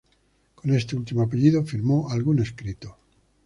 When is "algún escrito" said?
2.09-2.97